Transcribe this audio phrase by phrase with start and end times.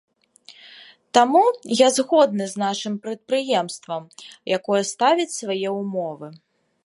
[1.17, 1.41] Таму
[1.81, 4.01] я згодны з нашым прадпрыемствам,
[4.57, 6.27] якое ставіць свае ўмовы.